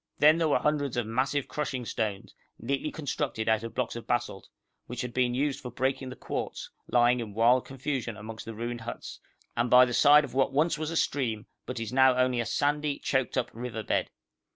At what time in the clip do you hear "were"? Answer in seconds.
0.49-0.57